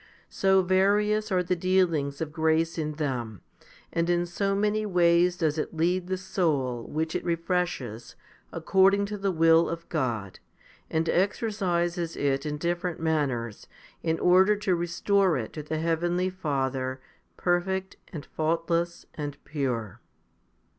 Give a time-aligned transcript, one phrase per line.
[0.31, 3.41] So various are the dealings of grace in them,
[3.93, 8.15] and in so many ways does it lead the soul which it refreshes
[8.51, 10.39] according to the will of God,
[10.89, 13.67] and exercises it in different manners,
[14.01, 16.99] in order to restore it to the heavenly Father
[17.37, 20.01] perfect and faultless and pure.